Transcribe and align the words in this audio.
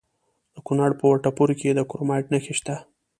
د 0.55 0.57
کونړ 0.67 0.91
په 0.99 1.05
وټه 1.11 1.29
پور 1.37 1.49
کې 1.59 1.69
د 1.73 1.79
کرومایټ 1.89 2.25
نښې 2.33 2.53
شته. 2.59 2.75